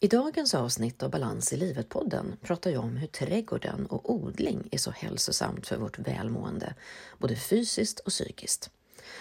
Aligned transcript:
I 0.00 0.08
dagens 0.08 0.54
avsnitt 0.54 1.02
av 1.02 1.10
Balans 1.10 1.52
i 1.52 1.56
livet-podden 1.56 2.36
pratar 2.42 2.70
jag 2.70 2.84
om 2.84 2.96
hur 2.96 3.06
trädgården 3.06 3.86
och 3.86 4.12
odling 4.14 4.68
är 4.70 4.78
så 4.78 4.90
hälsosamt 4.90 5.66
för 5.66 5.76
vårt 5.76 5.98
välmående, 5.98 6.74
både 7.18 7.36
fysiskt 7.36 8.00
och 8.00 8.10
psykiskt. 8.10 8.70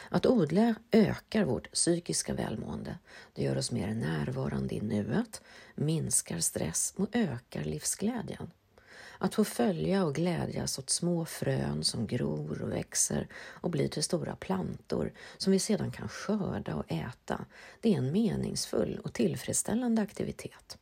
Att 0.10 0.26
odla 0.26 0.76
ökar 0.92 1.44
vårt 1.44 1.72
psykiska 1.72 2.34
välmående. 2.34 2.98
Det 3.34 3.44
gör 3.44 3.58
oss 3.58 3.72
mer 3.72 3.94
närvarande 3.94 4.76
i 4.76 4.82
nuet, 4.82 5.42
minskar 5.76 6.40
stress 6.40 6.94
och 6.98 7.08
ökar 7.12 7.64
livsglädjen. 7.64 8.52
Att 9.18 9.36
få 9.36 9.44
följa 9.44 10.06
och 10.06 10.16
glädjas 10.16 10.80
åt 10.80 10.90
små 10.90 11.26
frön 11.26 11.84
som 11.84 12.08
gror 12.08 12.62
och 12.62 12.72
växer 12.72 13.28
och 13.36 13.70
blir 13.70 13.88
till 13.88 14.04
stora 14.04 14.36
plantor 14.36 15.14
som 15.38 15.52
vi 15.52 15.60
sedan 15.60 15.92
kan 15.92 16.10
skörda 16.10 16.76
och 16.76 16.92
äta, 16.92 17.46
det 17.82 17.94
är 17.94 17.98
en 17.98 18.12
meningsfull 18.12 19.00
och 19.04 19.14
tillfredsställande 19.14 20.02
aktivitet. 20.02 20.78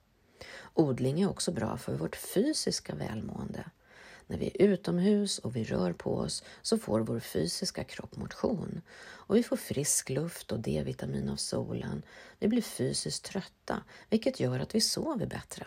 Odling 0.73 1.21
är 1.21 1.29
också 1.29 1.51
bra 1.51 1.77
för 1.77 1.95
vårt 1.95 2.15
fysiska 2.15 2.95
välmående. 2.95 3.65
När 4.27 4.37
vi 4.37 4.47
är 4.47 4.61
utomhus 4.61 5.39
och 5.39 5.55
vi 5.55 5.63
rör 5.63 5.93
på 5.93 6.15
oss 6.15 6.43
så 6.61 6.77
får 6.77 6.99
vår 6.99 7.19
fysiska 7.19 7.83
kropp 7.83 8.15
motion 8.15 8.81
och 9.01 9.35
vi 9.35 9.43
får 9.43 9.57
frisk 9.57 10.09
luft 10.09 10.51
och 10.51 10.59
D-vitamin 10.59 11.29
av 11.29 11.35
solen. 11.35 12.03
Vi 12.39 12.47
blir 12.47 12.61
fysiskt 12.61 13.25
trötta, 13.25 13.83
vilket 14.09 14.39
gör 14.39 14.59
att 14.59 14.75
vi 14.75 14.81
sover 14.81 15.25
bättre. 15.25 15.65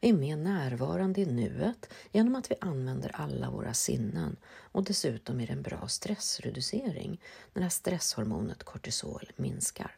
Vi 0.00 0.08
är 0.08 0.12
mer 0.12 0.36
närvarande 0.36 1.20
i 1.20 1.26
nuet 1.26 1.88
genom 2.12 2.34
att 2.34 2.50
vi 2.50 2.54
använder 2.60 3.10
alla 3.14 3.50
våra 3.50 3.74
sinnen 3.74 4.36
och 4.46 4.84
dessutom 4.84 5.40
är 5.40 5.46
det 5.46 5.52
en 5.52 5.62
bra 5.62 5.88
stressreducering 5.88 7.20
när 7.54 7.68
stresshormonet 7.68 8.62
kortisol 8.62 9.32
minskar. 9.36 9.96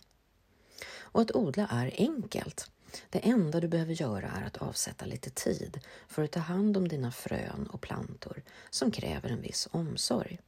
Och 0.97 1.20
att 1.20 1.37
odla 1.37 1.66
är 1.66 1.95
enkelt. 1.98 2.70
Det 3.11 3.19
enda 3.19 3.61
du 3.61 3.69
behöver 3.69 3.92
göra 3.92 4.30
är 4.30 4.47
att 4.47 4.56
avsätta 4.56 5.06
lite 5.06 5.30
tid 5.30 5.80
för 6.09 6.23
att 6.25 6.33
ta 6.33 6.41
hand 6.41 6.77
om 6.77 6.89
dina 6.89 7.12
frön 7.12 7.69
och 7.73 7.80
plantor 7.80 8.42
som 8.70 8.91
kräver 8.91 9.30
en 9.30 9.41
viss 9.41 9.69
omsorg. 9.70 10.39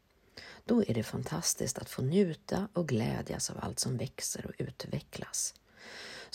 Då 0.65 0.85
är 0.85 0.95
det 0.95 1.03
fantastiskt 1.03 1.79
att 1.79 1.91
få 1.91 2.03
njuta 2.03 2.69
och 2.73 2.89
glädjas 2.89 3.51
av 3.51 3.57
allt 3.61 3.79
som 3.79 3.97
växer 3.97 4.47
och 4.47 4.55
utvecklas. 4.59 5.55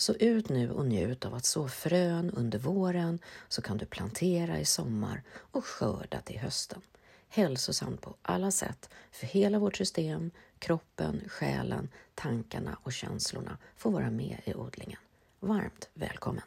Så 0.02 0.14
ut 0.14 0.48
nu 0.48 0.70
och 0.70 0.86
njut 0.86 1.24
av 1.24 1.34
att 1.34 1.44
så 1.44 1.68
frön 1.68 2.30
under 2.30 2.58
våren 2.58 3.18
så 3.48 3.62
kan 3.62 3.76
du 3.76 3.86
plantera 3.86 4.58
i 4.58 4.64
sommar 4.64 5.22
och 5.36 5.64
skörda 5.64 6.20
till 6.20 6.38
hösten. 6.38 6.80
Hälsosamt 7.28 8.00
på 8.00 8.14
alla 8.22 8.50
sätt 8.50 8.90
för 9.12 9.26
hela 9.26 9.58
vårt 9.58 9.76
system, 9.76 10.30
kroppen, 10.58 11.20
själen, 11.28 11.88
tankarna 12.14 12.78
och 12.82 12.92
känslorna 12.92 13.58
får 13.76 13.90
vara 13.90 14.10
med 14.10 14.36
i 14.44 14.54
odlingen. 14.54 14.98
Varmt 15.40 15.88
välkommen! 15.94 16.44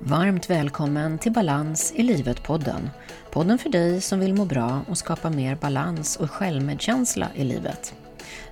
Varmt 0.00 0.50
välkommen 0.50 1.18
till 1.18 1.32
Balans 1.32 1.92
i 1.96 2.02
livet-podden. 2.02 2.90
Podden 3.30 3.58
för 3.58 3.70
dig 3.70 4.00
som 4.00 4.20
vill 4.20 4.34
må 4.34 4.44
bra 4.44 4.84
och 4.88 4.98
skapa 4.98 5.30
mer 5.30 5.56
balans 5.56 6.16
och 6.16 6.30
självmedkänsla 6.30 7.30
i 7.34 7.44
livet. 7.44 7.94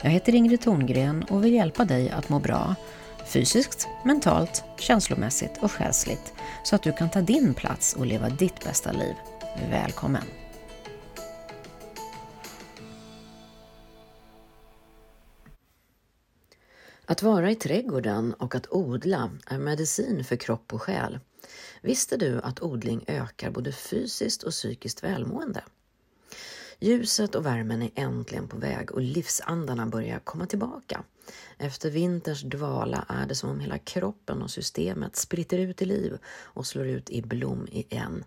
Jag 0.03 0.11
heter 0.11 0.35
Ingrid 0.35 0.61
Thorngren 0.61 1.23
och 1.23 1.45
vill 1.45 1.53
hjälpa 1.53 1.85
dig 1.85 2.11
att 2.11 2.29
må 2.29 2.39
bra 2.39 2.77
fysiskt, 3.27 3.89
mentalt, 4.05 4.65
känslomässigt 4.79 5.59
och 5.63 5.73
själsligt 5.73 6.35
så 6.65 6.77
att 6.77 6.83
du 6.83 6.93
kan 6.93 7.11
ta 7.11 7.21
din 7.21 7.55
plats 7.55 7.95
och 7.95 8.07
leva 8.07 8.29
ditt 8.29 8.65
bästa 8.65 8.93
liv. 8.93 9.15
Välkommen! 9.71 10.23
Att 17.09 17.23
vara 17.23 17.51
i 17.51 17.55
trädgården 17.55 18.35
och 18.35 18.55
att 18.55 18.73
odla 18.73 19.31
är 19.47 19.59
medicin 19.59 20.25
för 20.25 20.37
kropp 20.37 20.75
och 20.75 20.83
själ. 20.83 21.19
Visste 21.83 22.17
du 22.17 22.41
att 22.41 22.63
odling 22.63 23.05
ökar 23.07 23.51
både 23.51 23.73
fysiskt 23.73 24.43
och 24.43 24.51
psykiskt 24.51 25.05
välmående? 25.05 25.65
Ljuset 26.81 27.35
och 27.35 27.47
värmen 27.47 27.83
är 27.83 27.91
äntligen 27.95 28.49
på 28.49 28.57
väg 28.57 28.93
och 28.93 29.01
livsandarna 29.01 29.87
börjar 29.87 30.19
komma 30.19 30.47
tillbaka. 30.47 31.03
Efter 31.59 31.91
vinterns 31.91 32.43
dvala 32.43 33.07
är 33.09 33.27
det 33.27 33.35
som 33.35 33.51
om 33.51 33.61
hela 33.61 33.79
kroppen 33.79 34.43
och 34.43 34.51
systemet 34.51 35.17
spritter 35.17 35.59
ut 35.59 35.83
i 35.83 35.85
liv 35.85 36.19
och 36.27 36.67
slår 36.67 36.87
ut 36.87 37.11
i 37.11 37.23
blom 37.23 37.69
igen. 37.71 38.25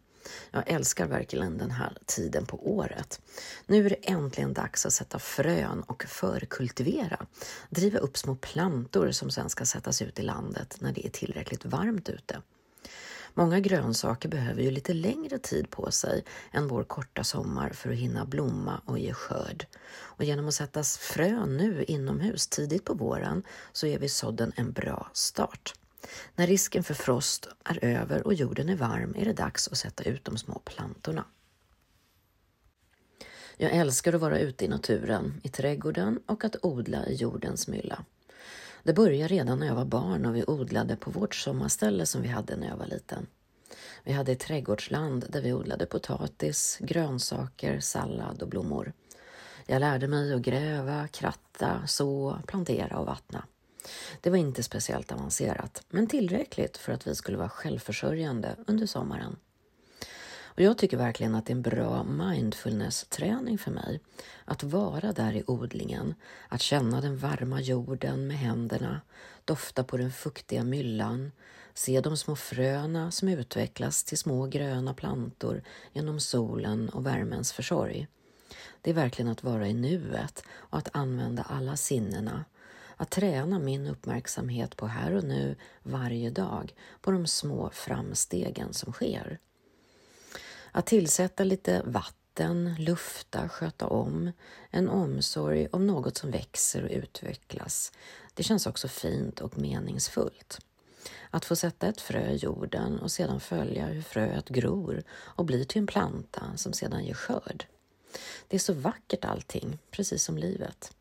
Jag 0.52 0.64
älskar 0.68 1.08
verkligen 1.08 1.58
den 1.58 1.72
här 1.72 1.98
tiden 2.06 2.46
på 2.46 2.76
året. 2.76 3.22
Nu 3.66 3.86
är 3.86 3.90
det 3.90 4.10
äntligen 4.10 4.54
dags 4.54 4.86
att 4.86 4.94
sätta 4.94 5.20
frön 5.20 5.84
och 5.84 6.04
förkultivera. 6.04 7.26
Driva 7.70 8.00
upp 8.00 8.18
små 8.18 8.36
plantor 8.36 9.12
som 9.12 9.32
sen 9.32 9.50
ska 9.50 9.66
sättas 9.66 10.02
ut 10.02 10.20
i 10.20 10.22
landet 10.22 10.78
när 10.80 10.94
det 10.94 11.06
är 11.06 11.10
tillräckligt 11.10 11.66
varmt 11.66 12.10
ute. 12.10 12.42
Många 13.40 13.60
grönsaker 13.60 14.30
behöver 14.30 14.62
ju 14.62 14.72
lite 14.72 14.94
längre 14.94 15.38
tid 15.38 15.70
på 15.70 15.92
sig 15.92 16.24
än 16.52 16.68
vår 16.68 16.84
korta 16.84 17.24
sommar 17.24 17.70
för 17.70 17.90
att 17.90 17.96
hinna 17.96 18.26
blomma 18.26 18.82
och 18.86 19.00
ge 19.00 19.14
skörd. 19.14 19.66
Och 19.92 20.24
genom 20.24 20.48
att 20.48 20.54
sätta 20.54 20.84
frön 20.84 21.58
nu 21.58 21.84
inomhus 21.84 22.48
tidigt 22.48 22.86
på 22.86 22.94
våren 22.94 23.44
så 23.72 23.88
ger 23.88 24.00
vi 24.00 24.10
sådden 24.10 24.52
en 24.56 24.72
bra 24.72 25.10
start. 25.14 25.74
När 26.36 26.48
risken 26.48 26.84
för 26.84 26.94
frost 26.94 27.48
är 27.64 27.86
över 27.86 28.28
och 28.28 28.34
jorden 28.34 28.70
är 28.70 28.76
varm 28.76 29.16
är 29.18 29.26
det 29.26 29.34
dags 29.34 29.68
att 29.68 29.78
sätta 29.78 30.04
ut 30.04 30.26
de 30.26 30.38
små 30.38 30.60
plantorna. 30.60 31.26
Jag 33.58 33.72
älskar 33.72 34.14
att 34.14 34.22
vara 34.22 34.40
ute 34.40 34.66
i 34.66 34.68
naturen, 34.68 35.42
i 35.44 35.50
trädgården 35.50 36.20
och 36.26 36.44
att 36.44 36.56
odla 36.62 37.06
i 37.06 37.16
jordens 37.16 37.68
mylla. 37.68 38.06
Det 38.84 38.94
började 38.94 39.28
redan 39.28 39.60
när 39.60 39.68
jag 39.68 39.76
var 39.76 39.86
barn 39.86 40.26
och 40.26 40.36
vi 40.36 40.44
odlade 40.48 40.96
på 40.96 41.12
vårt 41.12 41.36
sommarställe 41.36 42.06
som 42.06 42.22
vi 42.22 42.28
hade 42.28 42.56
när 42.56 42.68
jag 42.68 42.78
var 42.78 42.86
liten. 42.86 43.28
Vi 44.04 44.12
hade 44.12 44.32
ett 44.32 44.40
trädgårdsland 44.40 45.26
där 45.30 45.42
vi 45.42 45.54
odlade 45.54 45.86
potatis, 45.86 46.78
grönsaker, 46.82 47.80
sallad 47.80 48.42
och 48.42 48.50
blommor. 48.50 48.94
Jag 49.66 49.80
lärde 49.80 50.08
mig 50.08 50.34
att 50.34 50.42
gräva, 50.42 51.08
kratta, 51.08 51.88
så, 51.88 52.40
plantera 52.48 53.00
och 53.00 53.06
vattna. 53.06 53.46
Det 54.22 54.30
var 54.30 54.38
inte 54.38 54.64
speciellt 54.64 55.12
avancerat, 55.12 55.84
men 55.90 56.08
tillräckligt 56.08 56.78
för 56.78 56.94
att 56.94 57.08
vi 57.08 57.16
skulle 57.16 57.38
vara 57.38 57.50
självförsörjande 57.50 58.56
under 58.68 58.86
sommaren. 58.86 59.36
Och 60.60 60.66
jag 60.66 60.78
tycker 60.78 60.98
verkligen 60.98 61.36
att 61.36 61.46
det 61.46 61.52
är 61.52 61.56
en 61.56 61.62
bra 61.62 62.04
mindfulness-träning 62.04 63.58
för 63.58 63.72
mig. 63.72 64.00
Att 64.46 64.64
vara 64.64 65.12
där 65.12 65.34
i 65.34 65.44
odlingen, 65.48 66.16
att 66.48 66.62
känna 66.62 67.02
den 67.02 67.18
varma 67.18 67.62
jorden 67.62 68.28
med 68.28 68.38
händerna, 68.38 69.02
dofta 69.46 69.84
på 69.84 69.98
den 69.98 70.12
fuktiga 70.12 70.64
myllan, 70.64 71.32
se 71.74 72.02
de 72.02 72.18
små 72.18 72.36
fröna 72.36 73.12
som 73.12 73.30
utvecklas 73.30 74.04
till 74.04 74.18
små 74.18 74.46
gröna 74.46 74.94
plantor 74.94 75.64
genom 75.94 76.20
solen 76.20 76.90
och 76.90 77.06
värmens 77.06 77.52
försorg. 77.52 78.08
Det 78.82 78.90
är 78.90 78.96
verkligen 78.96 79.32
att 79.32 79.44
vara 79.44 79.68
i 79.68 79.74
nuet 79.74 80.44
och 80.52 80.78
att 80.78 80.96
använda 80.96 81.44
alla 81.44 81.76
sinnena. 81.76 82.46
Att 82.98 83.10
träna 83.10 83.60
min 83.60 83.88
uppmärksamhet 83.88 84.78
på 84.78 84.88
här 84.88 85.14
och 85.14 85.24
nu 85.24 85.56
varje 85.84 86.30
dag, 86.30 86.74
på 87.02 87.12
de 87.12 87.28
små 87.28 87.70
framstegen 87.70 88.74
som 88.74 88.94
sker. 88.94 89.40
Att 90.72 90.86
tillsätta 90.86 91.44
lite 91.44 91.82
vatten, 91.86 92.76
lufta, 92.80 93.50
sköta 93.50 93.88
om, 93.88 94.32
en 94.70 94.90
omsorg 94.90 95.68
om 95.72 95.88
något 95.88 96.18
som 96.18 96.32
växer 96.32 96.84
och 96.84 96.92
utvecklas. 96.92 97.92
Det 98.34 98.44
känns 98.44 98.68
också 98.68 98.88
fint 98.88 99.40
och 99.40 99.58
meningsfullt. 99.58 100.60
Att 101.30 101.46
få 101.46 101.56
sätta 101.56 101.88
ett 101.88 102.02
frö 102.02 102.30
i 102.30 102.36
jorden 102.36 103.00
och 103.00 103.12
sedan 103.12 103.40
följa 103.40 103.86
hur 103.86 104.02
fröet 104.02 104.50
gror 104.50 105.04
och 105.10 105.46
blir 105.46 105.64
till 105.64 105.80
en 105.80 105.88
planta 105.88 106.44
som 106.56 106.74
sedan 106.74 107.06
ger 107.06 107.14
skörd. 107.14 107.66
Det 108.48 108.58
är 108.58 108.60
så 108.60 108.74
vackert 108.74 109.26
allting, 109.26 109.80
precis 109.92 110.24
som 110.24 110.38
livet. 110.38 110.94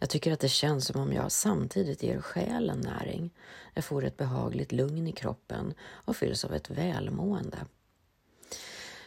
Jag 0.00 0.10
tycker 0.10 0.32
att 0.32 0.40
det 0.40 0.48
känns 0.48 0.86
som 0.86 1.00
om 1.00 1.12
jag 1.12 1.32
samtidigt 1.32 2.02
ger 2.02 2.20
själen 2.20 2.80
näring. 2.80 3.30
Jag 3.74 3.84
får 3.84 4.04
ett 4.04 4.16
behagligt 4.16 4.72
lugn 4.72 5.06
i 5.06 5.12
kroppen 5.12 5.74
och 5.80 6.16
fylls 6.16 6.44
av 6.44 6.54
ett 6.54 6.70
välmående. 6.70 7.58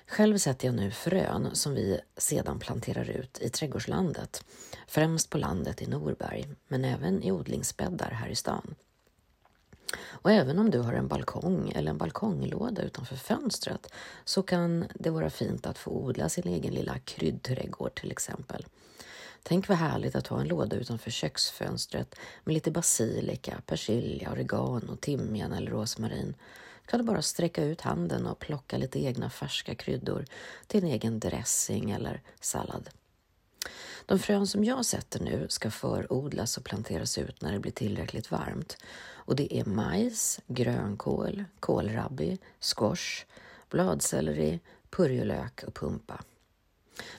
Själv 0.09 0.38
sätter 0.38 0.67
jag 0.67 0.75
nu 0.75 0.91
frön 0.91 1.50
som 1.53 1.73
vi 1.73 2.00
sedan 2.17 2.59
planterar 2.59 3.09
ut 3.09 3.39
i 3.41 3.50
trädgårdslandet, 3.50 4.44
främst 4.88 5.29
på 5.29 5.38
landet 5.38 5.81
i 5.81 5.88
Norberg, 5.88 6.47
men 6.67 6.85
även 6.85 7.23
i 7.23 7.31
odlingsbäddar 7.31 8.11
här 8.11 8.29
i 8.29 8.35
stan. 8.35 8.75
Och 10.00 10.31
även 10.31 10.59
om 10.59 10.71
du 10.71 10.79
har 10.79 10.94
en 10.94 11.07
balkong 11.07 11.71
eller 11.75 11.91
en 11.91 11.97
balkonglåda 11.97 12.81
utanför 12.81 13.15
fönstret 13.15 13.94
så 14.25 14.44
kan 14.44 14.85
det 14.94 15.09
vara 15.09 15.29
fint 15.29 15.67
att 15.67 15.77
få 15.77 15.91
odla 15.91 16.29
sin 16.29 16.47
egen 16.47 16.73
lilla 16.73 17.00
kryddträdgård 17.00 17.95
till 17.95 18.11
exempel. 18.11 18.65
Tänk 19.44 19.67
vad 19.67 19.77
härligt 19.77 20.15
att 20.15 20.27
ha 20.27 20.41
en 20.41 20.47
låda 20.47 20.75
utanför 20.75 21.11
köksfönstret 21.11 22.15
med 22.44 22.53
lite 22.53 22.71
basilika, 22.71 23.61
persilja, 23.65 24.31
oregano, 24.31 24.95
timjan 24.95 25.53
eller 25.53 25.71
rosmarin 25.71 26.35
kan 26.89 27.00
du 27.00 27.06
bara 27.06 27.21
sträcka 27.21 27.63
ut 27.63 27.81
handen 27.81 28.25
och 28.25 28.39
plocka 28.39 28.77
lite 28.77 29.00
egna 29.00 29.30
färska 29.30 29.75
kryddor 29.75 30.25
till 30.68 30.83
en 30.83 30.89
egen 30.89 31.19
dressing 31.19 31.91
eller 31.91 32.21
sallad. 32.39 32.89
De 34.06 34.19
frön 34.19 34.47
som 34.47 34.63
jag 34.63 34.86
sätter 34.86 35.19
nu 35.19 35.45
ska 35.50 35.71
förodlas 35.71 36.57
och 36.57 36.63
planteras 36.63 37.18
ut 37.18 37.41
när 37.41 37.51
det 37.53 37.59
blir 37.59 37.71
tillräckligt 37.71 38.31
varmt. 38.31 38.77
Och 39.12 39.36
det 39.36 39.57
är 39.57 39.65
majs, 39.65 40.39
grönkål, 40.47 41.45
kålrabbi, 41.59 42.38
squash, 42.59 43.25
bladselleri, 43.69 44.59
purjolök 44.89 45.63
och 45.68 45.74
pumpa. 45.74 46.24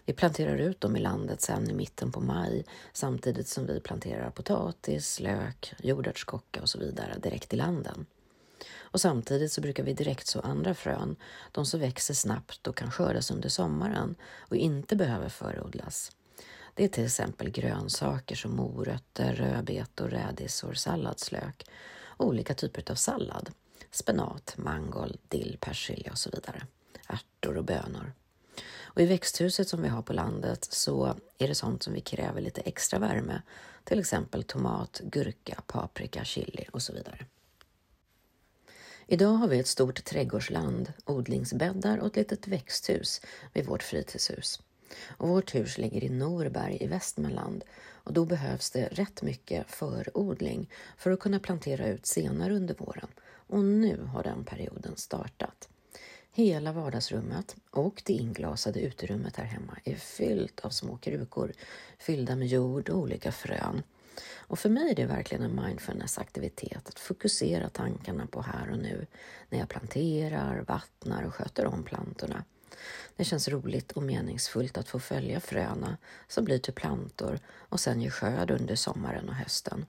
Vi 0.05 0.13
planterar 0.13 0.57
ut 0.57 0.81
dem 0.81 0.97
i 0.97 1.01
landet 1.01 1.41
sen 1.41 1.71
i 1.71 1.75
mitten 1.75 2.13
på 2.13 2.21
maj 2.21 2.65
samtidigt 2.93 3.49
som 3.49 3.67
vi 3.67 3.81
planterar 3.81 4.31
potatis, 4.31 5.21
lök, 5.21 5.75
jordärtskocka 5.79 6.63
och 6.63 6.69
så 6.69 6.79
vidare 6.79 7.19
direkt 7.19 7.55
i 7.55 7.57
landen. 7.57 8.07
Och 8.91 9.01
samtidigt 9.01 9.53
så 9.53 9.61
brukar 9.61 9.83
vi 9.83 9.93
direkt 9.93 10.27
så 10.27 10.41
andra 10.41 10.75
frön, 10.75 11.17
de 11.53 11.67
som 11.67 11.81
växer 11.81 12.15
snabbt 12.15 12.67
och 12.67 12.77
kan 12.77 12.91
skördas 12.91 13.31
under 13.31 13.49
sommaren 13.49 14.15
och 14.39 14.57
inte 14.57 14.97
behöver 14.97 15.29
förodlas. 15.29 16.13
Det 16.75 16.85
är 16.85 16.89
till 16.89 17.05
exempel 17.05 17.51
grönsaker 17.51 18.37
som 18.37 18.57
morötter, 18.57 19.35
rödbetor, 19.35 20.09
rädisor, 20.09 20.75
salladslök 20.75 21.67
och 22.03 22.27
olika 22.27 22.55
typer 22.55 22.91
av 22.91 22.95
sallad. 22.95 23.51
Spenat, 23.91 24.55
mangold, 24.57 25.19
dill, 25.29 25.57
persilja 25.61 26.13
och 26.13 26.19
så 26.19 26.31
vidare. 26.31 26.67
Ärtor 27.09 27.57
och 27.57 27.65
bönor. 27.65 28.13
Och 28.83 29.01
I 29.01 29.07
växthuset 29.07 29.69
som 29.69 29.83
vi 29.83 29.89
har 29.89 30.03
på 30.03 30.13
landet 30.13 30.65
så 30.71 31.15
är 31.39 31.49
det 31.49 31.55
sånt 31.55 31.83
som 31.83 31.93
vi 31.93 32.01
kräver 32.01 32.41
lite 32.41 32.61
extra 32.61 32.99
värme. 32.99 33.43
Till 33.85 34.01
exempel 34.01 34.45
tomat, 34.45 35.01
gurka, 35.05 35.63
paprika, 35.67 36.25
chili 36.25 36.67
och 36.73 36.83
så 36.83 36.93
vidare. 36.93 37.27
Idag 39.13 39.33
har 39.33 39.49
vi 39.49 39.59
ett 39.59 39.67
stort 39.67 40.05
trädgårdsland, 40.05 40.93
odlingsbäddar 41.05 41.99
och 41.99 42.07
ett 42.07 42.17
litet 42.17 42.49
växthus 42.49 43.21
vid 43.53 43.67
vårt 43.67 43.83
fritidshus. 43.83 44.63
Och 45.07 45.29
vårt 45.29 45.55
hus 45.55 45.79
ligger 45.79 46.05
i 46.05 46.09
Norberg 46.09 46.77
i 46.81 46.87
Västmanland 46.87 47.65
och 47.81 48.13
då 48.13 48.25
behövs 48.25 48.71
det 48.71 48.89
rätt 48.89 49.23
mycket 49.23 49.71
förodling 49.71 50.71
för 50.97 51.11
att 51.11 51.21
kunna 51.21 51.41
plantera 51.41 51.87
ut 51.87 52.07
senare 52.07 52.55
under 52.55 52.75
våren. 52.75 53.09
Och 53.47 53.65
nu 53.65 54.01
har 54.05 54.23
den 54.23 54.45
perioden 54.45 54.97
startat. 54.97 55.69
Hela 56.33 56.73
vardagsrummet 56.73 57.57
och 57.71 58.03
det 58.07 58.13
inglasade 58.13 58.81
uterummet 58.81 59.37
här 59.37 59.45
hemma 59.45 59.79
är 59.85 59.97
fyllt 59.97 60.61
av 60.61 60.71
små 60.71 60.97
krukor 60.97 61.53
fyllda 61.99 62.37
med 62.37 62.49
jord 62.49 62.89
och 62.89 62.99
olika 62.99 63.33
frön. 63.33 63.83
Och 64.37 64.59
för 64.59 64.69
mig 64.69 64.91
är 64.91 64.95
det 64.95 65.07
verkligen 65.07 65.45
en 65.45 65.65
mindfulness-aktivitet 65.65 66.89
att 66.89 66.99
fokusera 66.99 67.69
tankarna 67.69 68.27
på 68.27 68.43
här 68.43 68.71
och 68.71 68.79
nu 68.79 69.07
när 69.49 69.59
jag 69.59 69.69
planterar, 69.69 70.65
vattnar 70.69 71.23
och 71.23 71.35
sköter 71.35 71.67
om 71.67 71.83
plantorna. 71.83 72.45
Det 73.17 73.25
känns 73.25 73.49
roligt 73.49 73.93
och 73.93 74.03
meningsfullt 74.03 74.79
att 74.79 74.89
få 74.89 75.01
följa 75.01 75.41
fröna 75.41 75.97
som 76.29 76.45
blir 76.45 76.59
till 76.59 76.75
plantor 76.75 77.39
och 77.49 77.81
sen 77.81 78.01
ger 78.01 78.11
skörd 78.11 78.51
under 78.51 78.75
sommaren 78.75 79.29
och 79.29 79.35
hösten. 79.35 79.87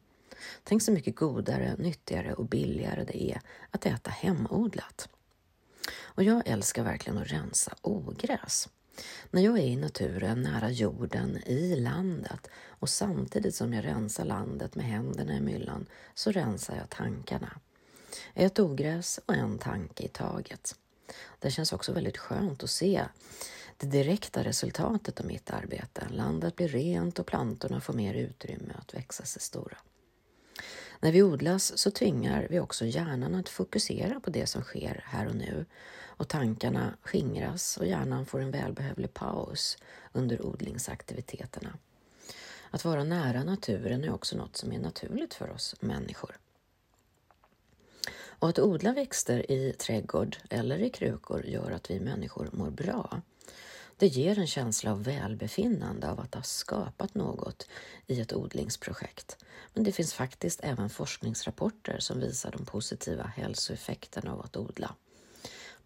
Tänk 0.63 0.81
så 0.81 0.91
mycket 0.91 1.15
godare, 1.15 1.75
nyttigare 1.77 2.33
och 2.33 2.45
billigare 2.45 3.03
det 3.03 3.23
är 3.23 3.41
att 3.71 3.85
äta 3.85 4.11
hemodlat. 4.11 5.09
Och 5.99 6.23
jag 6.23 6.47
älskar 6.47 6.83
verkligen 6.83 7.17
att 7.17 7.31
rensa 7.31 7.75
ogräs. 7.81 8.69
När 9.31 9.41
jag 9.41 9.57
är 9.57 9.63
i 9.63 9.75
naturen, 9.75 10.41
nära 10.41 10.69
jorden, 10.69 11.37
i 11.45 11.75
landet 11.75 12.47
och 12.67 12.89
samtidigt 12.89 13.55
som 13.55 13.73
jag 13.73 13.85
rensar 13.85 14.25
landet 14.25 14.75
med 14.75 14.85
händerna 14.85 15.37
i 15.37 15.41
myllan 15.41 15.85
så 16.13 16.31
rensar 16.31 16.75
jag 16.75 16.89
tankarna. 16.89 17.59
Ett 18.33 18.59
ogräs 18.59 19.19
och 19.25 19.35
en 19.35 19.57
tanke 19.57 20.03
i 20.03 20.07
taget. 20.07 20.75
Det 21.39 21.51
känns 21.51 21.73
också 21.73 21.93
väldigt 21.93 22.17
skönt 22.17 22.63
att 22.63 22.69
se 22.69 23.05
det 23.77 23.87
direkta 23.87 24.43
resultatet 24.43 25.19
av 25.19 25.25
mitt 25.25 25.49
arbete. 25.49 26.07
Landet 26.09 26.55
blir 26.55 26.67
rent 26.67 27.19
och 27.19 27.25
plantorna 27.25 27.81
får 27.81 27.93
mer 27.93 28.13
utrymme 28.13 28.73
att 28.79 28.93
växa 28.93 29.25
sig 29.25 29.41
stora. 29.41 29.77
När 31.03 31.11
vi 31.11 31.23
odlas 31.23 31.77
så 31.77 31.91
tvingar 31.91 32.47
vi 32.49 32.59
också 32.59 32.85
hjärnan 32.85 33.35
att 33.35 33.49
fokusera 33.49 34.19
på 34.19 34.29
det 34.29 34.45
som 34.47 34.61
sker 34.61 35.03
här 35.07 35.27
och 35.27 35.35
nu 35.35 35.65
och 36.03 36.27
tankarna 36.27 36.93
skingras 37.01 37.77
och 37.77 37.85
hjärnan 37.85 38.25
får 38.25 38.41
en 38.41 38.51
välbehövlig 38.51 39.13
paus 39.13 39.77
under 40.13 40.45
odlingsaktiviteterna. 40.45 41.77
Att 42.71 42.85
vara 42.85 43.03
nära 43.03 43.43
naturen 43.43 44.03
är 44.03 44.13
också 44.13 44.37
något 44.37 44.57
som 44.57 44.71
är 44.71 44.79
naturligt 44.79 45.33
för 45.33 45.49
oss 45.49 45.75
människor. 45.79 46.37
Och 48.23 48.49
att 48.49 48.59
odla 48.59 48.93
växter 48.93 49.51
i 49.51 49.73
trädgård 49.73 50.37
eller 50.49 50.79
i 50.79 50.89
krukor 50.89 51.45
gör 51.45 51.71
att 51.71 51.91
vi 51.91 51.99
människor 51.99 52.49
mår 52.51 52.69
bra. 52.69 53.21
Det 54.01 54.07
ger 54.07 54.39
en 54.39 54.47
känsla 54.47 54.91
av 54.91 55.03
välbefinnande 55.03 56.09
av 56.09 56.19
att 56.19 56.35
ha 56.35 56.43
skapat 56.43 57.15
något 57.15 57.67
i 58.07 58.21
ett 58.21 58.33
odlingsprojekt. 58.33 59.45
Men 59.73 59.83
det 59.83 59.91
finns 59.91 60.13
faktiskt 60.13 60.59
även 60.63 60.89
forskningsrapporter 60.89 61.99
som 61.99 62.19
visar 62.19 62.51
de 62.51 62.65
positiva 62.65 63.23
hälsoeffekterna 63.23 64.33
av 64.33 64.41
att 64.41 64.57
odla. 64.57 64.95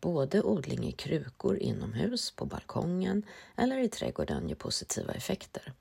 Både 0.02 0.42
odling 0.42 0.88
i 0.88 0.92
krukor 0.92 1.58
inomhus, 1.58 2.32
på 2.32 2.46
balkongen 2.46 3.24
eller 3.56 3.80
i 3.80 3.90
trädgården 3.90 4.50
ger 4.50 4.56
positiva 4.56 5.14
effekter. 5.14 5.74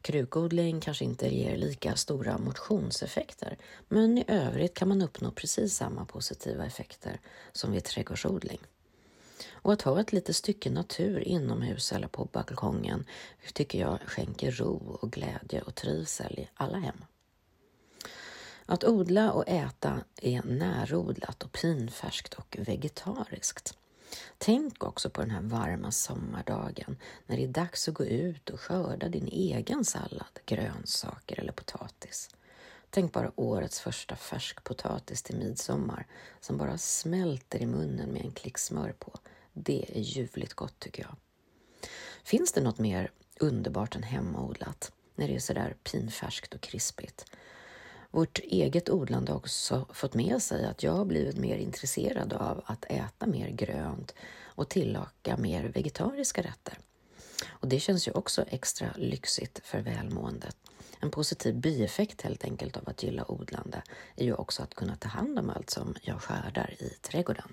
Krukodling 0.00 0.80
kanske 0.80 1.04
inte 1.04 1.34
ger 1.34 1.56
lika 1.56 1.96
stora 1.96 2.38
motionseffekter, 2.38 3.56
men 3.88 4.18
i 4.18 4.24
övrigt 4.28 4.74
kan 4.74 4.88
man 4.88 5.02
uppnå 5.02 5.30
precis 5.30 5.76
samma 5.76 6.04
positiva 6.04 6.66
effekter 6.66 7.20
som 7.52 7.72
vid 7.72 7.84
trädgårdsodling. 7.84 8.60
Och 9.66 9.72
att 9.72 9.82
ha 9.82 10.00
ett 10.00 10.12
litet 10.12 10.36
stycke 10.36 10.70
natur 10.70 11.28
inomhus 11.28 11.92
eller 11.92 12.08
på 12.08 12.24
balkongen 12.24 13.06
tycker 13.52 13.78
jag 13.78 14.00
skänker 14.06 14.50
ro 14.50 14.98
och 15.02 15.12
glädje 15.12 15.62
och 15.62 15.74
trivsel 15.74 16.38
i 16.38 16.48
alla 16.54 16.78
hem. 16.78 17.04
Att 18.66 18.84
odla 18.84 19.32
och 19.32 19.48
äta 19.48 20.00
är 20.22 20.42
närodlat 20.42 21.42
och 21.42 21.52
pinfärskt 21.52 22.34
och 22.34 22.56
vegetariskt. 22.60 23.78
Tänk 24.38 24.84
också 24.84 25.10
på 25.10 25.20
den 25.20 25.30
här 25.30 25.42
varma 25.42 25.90
sommardagen 25.90 26.96
när 27.26 27.36
det 27.36 27.44
är 27.44 27.48
dags 27.48 27.88
att 27.88 27.94
gå 27.94 28.04
ut 28.04 28.50
och 28.50 28.60
skörda 28.60 29.08
din 29.08 29.28
egen 29.28 29.84
sallad, 29.84 30.40
grönsaker 30.44 31.40
eller 31.40 31.52
potatis. 31.52 32.30
Tänk 32.90 33.12
bara 33.12 33.32
årets 33.36 33.80
första 33.80 34.16
färskpotatis 34.16 35.22
till 35.22 35.36
midsommar 35.36 36.06
som 36.40 36.58
bara 36.58 36.78
smälter 36.78 37.62
i 37.62 37.66
munnen 37.66 38.12
med 38.12 38.24
en 38.24 38.32
klick 38.32 38.58
smör 38.58 38.92
på. 38.98 39.12
Det 39.58 39.84
är 39.88 40.00
ljuvligt 40.00 40.54
gott 40.54 40.78
tycker 40.78 41.02
jag. 41.02 41.16
Finns 42.24 42.52
det 42.52 42.60
något 42.60 42.78
mer 42.78 43.10
underbart 43.40 43.96
än 43.96 44.02
hemmaodlat 44.02 44.92
när 45.14 45.28
det 45.28 45.34
är 45.34 45.38
sådär 45.38 45.76
pinfärskt 45.84 46.54
och 46.54 46.60
krispigt? 46.60 47.24
Vårt 48.10 48.38
eget 48.38 48.90
odlande 48.90 49.32
har 49.32 49.38
också 49.38 49.86
fått 49.92 50.14
med 50.14 50.42
sig 50.42 50.64
att 50.64 50.82
jag 50.82 50.92
har 50.92 51.04
blivit 51.04 51.36
mer 51.36 51.56
intresserad 51.56 52.32
av 52.32 52.62
att 52.66 52.84
äta 52.84 53.26
mer 53.26 53.48
grönt 53.48 54.14
och 54.44 54.68
tillaka 54.68 55.36
mer 55.36 55.64
vegetariska 55.64 56.42
rätter. 56.42 56.78
Och 57.48 57.68
det 57.68 57.80
känns 57.80 58.08
ju 58.08 58.12
också 58.12 58.44
extra 58.48 58.92
lyxigt 58.96 59.60
för 59.64 59.80
välmåendet. 59.80 60.56
En 61.00 61.10
positiv 61.10 61.54
bieffekt 61.54 62.22
helt 62.22 62.44
enkelt 62.44 62.76
av 62.76 62.88
att 62.88 63.02
gilla 63.02 63.30
odlande 63.30 63.82
är 64.16 64.24
ju 64.24 64.34
också 64.34 64.62
att 64.62 64.74
kunna 64.74 64.96
ta 64.96 65.08
hand 65.08 65.38
om 65.38 65.50
allt 65.50 65.70
som 65.70 65.94
jag 66.02 66.22
skördar 66.22 66.74
i 66.78 66.88
trädgården. 66.88 67.52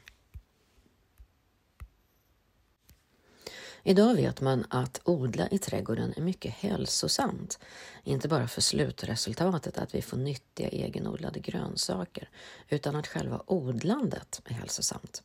Idag 3.86 4.16
vet 4.16 4.42
man 4.42 4.66
att 4.70 5.02
odla 5.04 5.48
i 5.48 5.58
trädgården 5.58 6.14
är 6.18 6.22
mycket 6.22 6.54
hälsosamt. 6.54 7.60
Inte 8.04 8.28
bara 8.28 8.48
för 8.48 8.62
slutresultatet 8.62 9.78
att 9.78 9.96
vi 9.96 10.02
får 10.02 10.18
nyttiga 10.18 10.70
egenodlade 10.70 11.40
grönsaker, 11.40 12.30
utan 12.70 12.96
att 12.96 13.08
själva 13.08 13.44
odlandet 13.46 14.42
är 14.46 14.54
hälsosamt. 14.54 15.24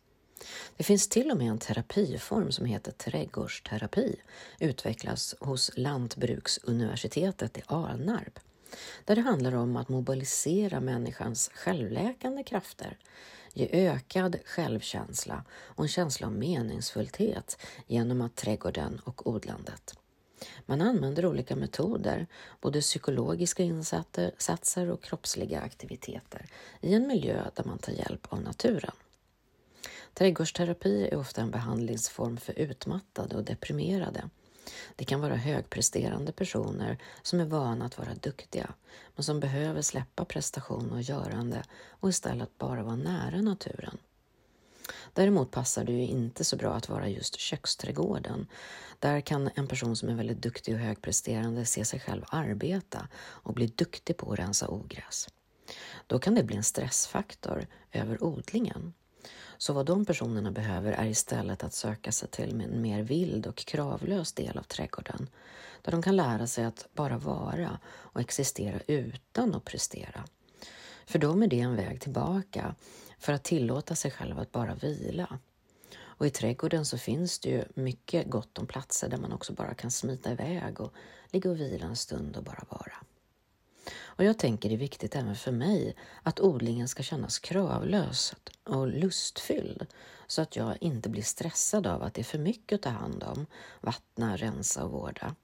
Det 0.76 0.84
finns 0.84 1.08
till 1.08 1.30
och 1.30 1.36
med 1.36 1.50
en 1.50 1.58
terapiform 1.58 2.52
som 2.52 2.64
heter 2.66 2.92
trädgårdsterapi, 2.92 4.16
utvecklas 4.58 5.34
hos 5.40 5.70
Lantbruksuniversitetet 5.76 7.58
i 7.58 7.62
Alnarp, 7.66 8.38
där 9.04 9.16
det 9.16 9.22
handlar 9.22 9.54
om 9.54 9.76
att 9.76 9.88
mobilisera 9.88 10.80
människans 10.80 11.50
självläkande 11.54 12.42
krafter 12.42 12.98
ge 13.52 13.68
ökad 13.72 14.36
självkänsla 14.44 15.44
och 15.50 15.84
en 15.84 15.88
känsla 15.88 16.26
av 16.26 16.32
meningsfullhet 16.32 17.58
genom 17.86 18.20
att 18.20 18.36
trädgården 18.36 19.00
och 19.04 19.26
odlandet. 19.26 19.98
Man 20.66 20.80
använder 20.80 21.26
olika 21.26 21.56
metoder, 21.56 22.26
både 22.60 22.80
psykologiska 22.80 23.62
insatser 23.62 24.90
och 24.90 25.02
kroppsliga 25.02 25.60
aktiviteter 25.60 26.46
i 26.80 26.94
en 26.94 27.06
miljö 27.06 27.44
där 27.54 27.64
man 27.64 27.78
tar 27.78 27.92
hjälp 27.92 28.26
av 28.32 28.42
naturen. 28.42 28.94
Trädgårdsterapi 30.14 31.08
är 31.12 31.16
ofta 31.16 31.40
en 31.40 31.50
behandlingsform 31.50 32.36
för 32.36 32.58
utmattade 32.58 33.36
och 33.36 33.44
deprimerade 33.44 34.30
det 34.96 35.04
kan 35.04 35.20
vara 35.20 35.37
högpresterande 35.37 36.32
personer 36.32 36.98
som 37.22 37.40
är 37.40 37.44
vana 37.44 37.84
att 37.84 37.98
vara 37.98 38.14
duktiga, 38.14 38.75
men 39.14 39.25
som 39.25 39.40
behöver 39.40 39.82
släppa 39.82 40.25
prestation 40.25 40.92
och 40.92 41.02
görande 41.02 41.62
och 41.90 42.08
istället 42.08 42.58
bara 42.58 42.82
vara 42.82 42.96
nära 42.96 43.42
naturen. 43.42 43.98
Däremot 45.12 45.50
passar 45.50 45.84
det 45.84 45.92
ju 45.92 46.06
inte 46.06 46.44
så 46.44 46.56
bra 46.56 46.75
att 46.75 46.88
vara 46.88 47.08
just 47.08 47.38
köksträdgården. 47.38 48.46
Där 48.98 49.20
kan 49.20 49.50
en 49.54 49.66
person 49.66 49.96
som 49.96 50.08
är 50.08 50.14
väldigt 50.14 50.42
duktig 50.42 50.75
och 50.75 50.80
högpresterande 50.80 51.64
se 51.64 51.84
sig 51.84 52.00
själv 52.00 52.25
arbeta 52.28 53.08
och 53.18 53.54
bli 53.54 53.66
duktig 53.66 54.16
på 54.16 54.32
att 54.32 54.38
rensa 54.38 54.68
ogräs. 54.68 55.28
Då 56.06 56.18
kan 56.18 56.34
det 56.34 56.42
bli 56.42 56.56
en 56.56 56.64
stressfaktor 56.64 57.66
över 57.92 58.25
odlingen. 58.25 58.92
Så 59.58 59.72
vad 59.72 59.86
de 59.86 60.04
personerna 60.04 60.50
behöver 60.50 60.92
är 60.92 61.06
istället 61.06 61.64
att 61.64 61.74
söka 61.74 62.12
sig 62.12 62.28
till 62.28 62.60
en 62.60 62.82
mer 62.82 63.02
vild 63.02 63.46
och 63.46 63.56
kravlös 63.56 64.32
del 64.32 64.58
av 64.58 64.62
trädgården, 64.62 65.28
där 65.82 65.92
de 65.92 66.02
kan 66.02 66.16
lära 66.16 66.46
sig 66.46 66.64
att 66.64 66.88
bara 66.92 67.18
vara 67.18 67.78
och 67.86 68.20
existera 68.20 68.80
utan 68.86 69.54
att 69.54 69.64
prestera. 69.64 70.24
För 71.06 71.18
dem 71.18 71.42
är 71.42 71.46
det 71.46 71.60
en 71.60 71.76
väg 71.76 72.00
tillbaka 72.00 72.74
för 73.18 73.32
att 73.32 73.44
tillåta 73.44 73.94
sig 73.94 74.10
själv 74.10 74.38
att 74.38 74.52
bara 74.52 74.74
vila. 74.74 75.38
Och 76.00 76.26
i 76.26 76.30
trädgården 76.30 76.84
så 76.84 76.98
finns 76.98 77.38
det 77.38 77.48
ju 77.48 77.64
mycket 77.74 78.30
gott 78.30 78.58
om 78.58 78.66
platser 78.66 79.08
där 79.08 79.18
man 79.18 79.32
också 79.32 79.52
bara 79.52 79.74
kan 79.74 79.90
smita 79.90 80.32
iväg 80.32 80.80
och 80.80 80.92
ligga 81.30 81.50
och 81.50 81.60
vila 81.60 81.86
en 81.86 81.96
stund 81.96 82.36
och 82.36 82.44
bara 82.44 82.64
vara. 82.68 82.92
Och 84.00 84.25
jag 84.25 84.38
tänker 84.38 84.68
det 84.68 84.75
är 84.75 84.78
viktigt 84.78 85.16
även 85.16 85.37
för 85.37 85.52
mig 85.52 85.97
att 86.23 86.40
odlingen 86.40 86.88
ska 86.88 87.02
kännas 87.02 87.38
kravlös 87.38 88.35
och 88.64 88.88
lustfylld 88.88 89.87
så 90.26 90.42
att 90.42 90.57
jag 90.57 90.76
inte 90.80 91.09
blir 91.09 91.23
stressad 91.23 91.87
av 91.87 92.02
att 92.02 92.14
det 92.14 92.23
är 92.23 92.25
för 92.25 92.38
mycket 92.38 92.76
att 92.76 92.83
ta 92.83 92.90
hand 92.90 93.23
om, 93.23 93.47
vattna, 93.80 94.37
rensa 94.37 94.85
och 94.85 94.90
vårda. 94.90 95.35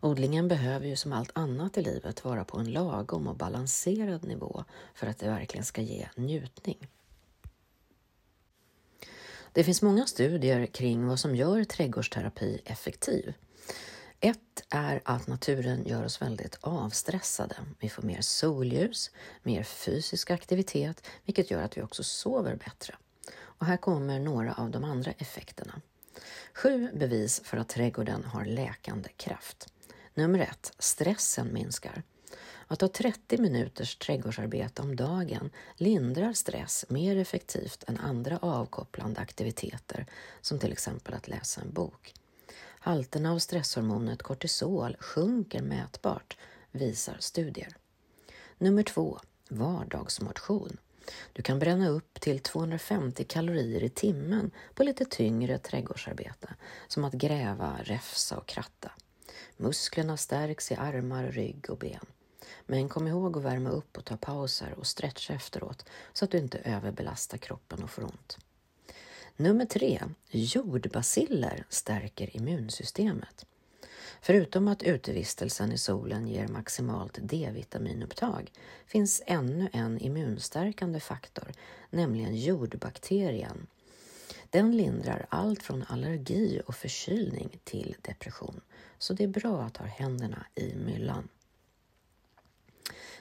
Odlingen 0.00 0.48
behöver 0.48 0.86
ju 0.86 0.96
som 0.96 1.12
allt 1.12 1.30
annat 1.34 1.78
i 1.78 1.82
livet 1.82 2.24
vara 2.24 2.44
på 2.44 2.58
en 2.58 2.72
lagom 2.72 3.26
och 3.26 3.36
balanserad 3.36 4.24
nivå 4.24 4.64
för 4.94 5.06
att 5.06 5.18
det 5.18 5.26
verkligen 5.26 5.64
ska 5.64 5.82
ge 5.82 6.08
njutning. 6.14 6.88
Det 9.52 9.64
finns 9.64 9.82
många 9.82 10.06
studier 10.06 10.66
kring 10.66 11.06
vad 11.06 11.20
som 11.20 11.36
gör 11.36 11.64
trädgårdsterapi 11.64 12.60
effektiv. 12.64 13.34
Ett 14.20 14.64
är 14.70 15.00
att 15.04 15.26
naturen 15.26 15.86
gör 15.86 16.04
oss 16.04 16.22
väldigt 16.22 16.58
avstressade. 16.60 17.56
Vi 17.78 17.88
får 17.88 18.02
mer 18.02 18.20
solljus, 18.20 19.10
mer 19.42 19.62
fysisk 19.62 20.30
aktivitet, 20.30 21.06
vilket 21.24 21.50
gör 21.50 21.62
att 21.62 21.76
vi 21.76 21.82
också 21.82 22.02
sover 22.02 22.56
bättre. 22.56 22.94
Och 23.40 23.66
här 23.66 23.76
kommer 23.76 24.18
några 24.20 24.54
av 24.54 24.70
de 24.70 24.84
andra 24.84 25.10
effekterna. 25.10 25.80
Sju 26.54 26.90
bevis 26.94 27.40
för 27.44 27.56
att 27.56 27.68
trädgården 27.68 28.24
har 28.24 28.44
läkande 28.44 29.08
kraft. 29.16 29.72
Nummer 30.14 30.38
ett, 30.38 30.72
stressen 30.78 31.52
minskar. 31.52 32.02
Att 32.66 32.80
ha 32.80 32.88
30 32.88 33.38
minuters 33.38 33.96
trädgårdsarbete 33.96 34.82
om 34.82 34.96
dagen 34.96 35.50
lindrar 35.76 36.32
stress 36.32 36.84
mer 36.88 37.16
effektivt 37.16 37.84
än 37.86 37.98
andra 37.98 38.38
avkopplande 38.38 39.20
aktiviteter 39.20 40.06
som 40.40 40.58
till 40.58 40.72
exempel 40.72 41.14
att 41.14 41.28
läsa 41.28 41.60
en 41.60 41.72
bok. 41.72 42.14
Halterna 42.80 43.32
av 43.32 43.38
stresshormonet 43.38 44.22
kortisol 44.22 44.96
sjunker 45.00 45.62
mätbart, 45.62 46.36
visar 46.70 47.16
studier. 47.20 47.76
Nummer 48.58 48.82
två, 48.82 49.18
vardagsmotion. 49.48 50.76
Du 51.32 51.42
kan 51.42 51.58
bränna 51.58 51.88
upp 51.88 52.20
till 52.20 52.40
250 52.40 53.24
kalorier 53.24 53.82
i 53.82 53.88
timmen 53.88 54.50
på 54.74 54.82
lite 54.82 55.04
tyngre 55.04 55.58
trädgårdsarbete, 55.58 56.54
som 56.88 57.04
att 57.04 57.12
gräva, 57.12 57.78
räfsa 57.82 58.38
och 58.38 58.46
kratta. 58.46 58.90
Musklerna 59.56 60.16
stärks 60.16 60.72
i 60.72 60.74
armar, 60.74 61.24
rygg 61.24 61.70
och 61.70 61.78
ben. 61.78 62.06
Men 62.66 62.88
kom 62.88 63.06
ihåg 63.06 63.36
att 63.36 63.42
värma 63.42 63.70
upp 63.70 63.98
och 63.98 64.04
ta 64.04 64.16
pauser 64.16 64.74
och 64.78 64.86
stretcha 64.86 65.34
efteråt 65.34 65.84
så 66.12 66.24
att 66.24 66.30
du 66.30 66.38
inte 66.38 66.58
överbelastar 66.58 67.38
kroppen 67.38 67.82
och 67.82 67.90
får 67.90 68.02
ont. 68.02 68.38
Nummer 69.40 69.64
tre, 69.64 70.02
jordbaciller 70.30 71.64
stärker 71.68 72.36
immunsystemet. 72.36 73.46
Förutom 74.20 74.68
att 74.68 74.82
utevistelsen 74.82 75.72
i 75.72 75.78
solen 75.78 76.28
ger 76.28 76.48
maximalt 76.48 77.18
D-vitaminupptag 77.22 78.52
finns 78.86 79.22
ännu 79.26 79.68
en 79.72 79.98
immunstärkande 79.98 81.00
faktor, 81.00 81.52
nämligen 81.90 82.36
jordbakterien. 82.36 83.66
Den 84.50 84.76
lindrar 84.76 85.26
allt 85.28 85.62
från 85.62 85.84
allergi 85.88 86.60
och 86.66 86.74
förkylning 86.74 87.60
till 87.64 87.96
depression, 88.02 88.60
så 88.98 89.14
det 89.14 89.24
är 89.24 89.28
bra 89.28 89.62
att 89.62 89.76
ha 89.76 89.86
händerna 89.86 90.46
i 90.54 90.74
myllan. 90.74 91.28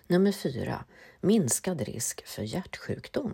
Nummer 0.07 0.31
fyra, 0.31 0.85
minskad 1.21 1.81
risk 1.81 2.25
för 2.25 2.43
hjärtsjukdom. 2.43 3.33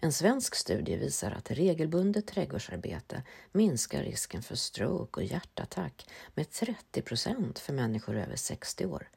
En 0.00 0.12
svensk 0.12 0.54
studie 0.54 0.96
visar 0.96 1.30
att 1.30 1.50
regelbundet 1.50 2.26
trädgårdsarbete 2.26 3.22
minskar 3.52 4.02
risken 4.02 4.42
för 4.42 4.56
stroke 4.56 5.20
och 5.20 5.26
hjärtattack 5.26 6.06
med 6.34 6.50
30 6.50 7.02
procent 7.02 7.58
för 7.58 7.72
människor 7.72 8.16
över 8.16 8.36
60 8.36 8.86
år. 8.86 9.08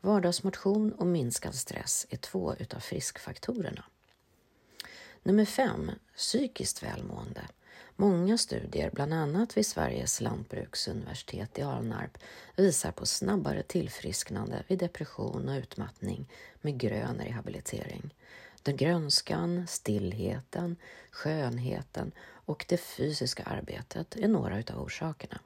Vardagsmotion 0.00 0.92
och 0.92 1.06
minskad 1.06 1.54
stress 1.54 2.06
är 2.10 2.16
två 2.16 2.54
utav 2.54 2.80
friskfaktorerna. 2.80 3.84
Nummer 5.22 5.44
5. 5.44 5.90
Psykiskt 6.16 6.82
välmående. 6.82 7.42
Många 7.96 8.38
studier, 8.38 8.90
bland 8.90 9.14
annat 9.14 9.56
vid 9.56 9.66
Sveriges 9.66 10.20
lantbruksuniversitet 10.20 11.58
i 11.58 11.62
Alnarp, 11.62 12.18
visar 12.56 12.92
på 12.92 13.06
snabbare 13.06 13.62
tillfrisknande 13.62 14.64
vid 14.68 14.78
depression 14.78 15.48
och 15.48 15.58
utmattning 15.58 16.28
med 16.60 16.78
grön 16.78 17.20
rehabilitering. 17.24 18.14
Den 18.66 18.76
grönskan, 18.76 19.66
stillheten, 19.66 20.76
skönheten 21.10 22.12
och 22.22 22.64
det 22.68 22.76
fysiska 22.76 23.42
arbetet 23.42 24.16
är 24.16 24.28
några 24.28 24.58
utav 24.58 24.82
orsakerna. 24.82 25.40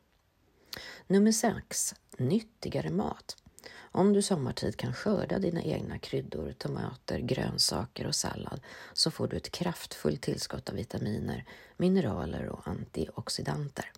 Nummer 1.07 1.33
6. 1.33 1.95
Nyttigare 2.17 2.91
mat. 2.91 3.37
Om 3.79 4.13
du 4.13 4.23
sommartid 4.23 4.77
kan 4.77 4.95
skörda 4.95 5.39
dina 5.39 5.63
egna 5.63 5.99
kryddor, 5.99 6.53
tomater, 6.59 7.19
grönsaker 7.19 8.07
och 8.07 8.15
sallad 8.15 8.61
så 8.93 9.11
får 9.11 9.29
du 9.29 9.37
ett 9.37 9.53
kraftfullt 9.53 10.23
tillskott 10.23 10.69
av 10.69 10.75
vitaminer, 10.75 11.45
mineraler 11.77 12.49
och 12.49 12.69
antioxidanter. 12.69 13.93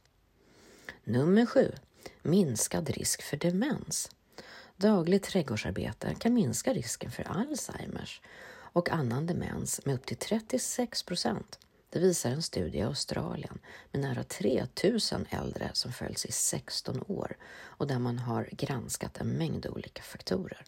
Nummer 1.05 1.47
7. 1.47 1.73
Minskad 2.23 2.91
risk 2.91 3.23
för 3.23 3.37
demens. 3.37 4.11
Dagligt 4.77 5.23
trädgårdsarbete 5.23 6.15
kan 6.19 6.35
minska 6.35 6.73
risken 6.73 7.11
för 7.11 7.23
Alzheimers 7.23 8.21
och 8.73 8.91
annan 8.91 9.27
demens 9.27 9.81
med 9.85 9.95
upp 9.95 10.07
till 10.07 10.17
36 10.17 11.03
procent. 11.03 11.59
Det 11.91 11.99
visar 11.99 12.31
en 12.31 12.43
studie 12.43 12.79
i 12.79 12.83
Australien 12.83 13.59
med 13.91 14.03
nära 14.03 14.25
3000 14.25 15.27
äldre 15.31 15.71
som 15.73 15.93
följs 15.93 16.27
i 16.27 16.33
16 16.33 17.03
år 17.09 17.37
och 17.55 17.87
där 17.87 17.99
man 17.99 18.19
har 18.19 18.49
granskat 18.53 19.19
en 19.19 19.29
mängd 19.29 19.67
olika 19.67 20.03
faktorer. 20.03 20.65